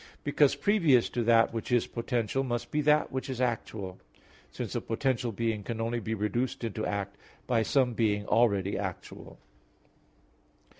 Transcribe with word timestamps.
Because, 0.23 0.55
previous 0.55 1.09
to 1.09 1.21
that 1.25 1.53
which 1.53 1.71
is 1.71 1.85
potential, 1.85 2.43
must 2.43 2.71
be 2.71 2.81
that 2.81 3.11
which 3.11 3.29
is 3.29 3.39
actual; 3.39 3.99
since 4.51 4.73
a 4.73 4.81
potential 4.81 5.31
being 5.31 5.61
can 5.61 5.79
only 5.79 5.99
be 5.99 6.15
reduced 6.15 6.63
into 6.63 6.87
act 6.87 7.15
by 7.45 7.61
some 7.61 7.93
being 7.93 8.25
already 8.25 8.79
actual. 8.79 9.37